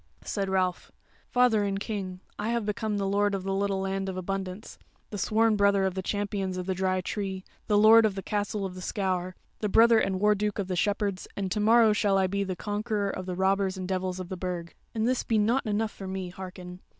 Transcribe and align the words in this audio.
Said 0.23 0.49
Ralph: 0.49 0.91
"Father 1.29 1.63
and 1.63 1.79
King, 1.79 2.21
I 2.39 2.49
have 2.49 2.65
become 2.65 2.97
the 2.97 3.05
Lord 3.05 3.35
of 3.35 3.43
the 3.43 3.53
Little 3.53 3.81
Land 3.81 4.09
of 4.09 4.17
Abundance, 4.17 4.79
the 5.11 5.19
sworn 5.19 5.55
brother 5.55 5.85
of 5.85 5.93
the 5.93 6.01
Champions 6.01 6.57
of 6.57 6.65
the 6.65 6.73
Dry 6.73 7.01
Tree, 7.01 7.43
the 7.67 7.77
Lord 7.77 8.03
of 8.03 8.15
the 8.15 8.23
Castle 8.23 8.65
of 8.65 8.73
the 8.73 8.81
Scaur, 8.81 9.35
the 9.59 9.69
brother 9.69 9.99
and 9.99 10.19
Warduke 10.19 10.57
of 10.57 10.67
the 10.69 10.75
Shepherds; 10.75 11.27
and 11.37 11.51
to 11.51 11.59
morrow 11.59 11.93
shall 11.93 12.17
I 12.17 12.25
be 12.25 12.43
the 12.43 12.55
Conqueror 12.55 13.11
of 13.11 13.27
the 13.27 13.35
robbers 13.35 13.77
and 13.77 13.87
the 13.87 13.93
devils 13.93 14.19
of 14.19 14.29
the 14.29 14.37
Burg. 14.37 14.73
And 14.95 15.07
this 15.07 15.21
be 15.23 15.37
not 15.37 15.67
enough 15.67 15.91
for 15.91 16.07
me, 16.07 16.29
hearken! 16.29 16.79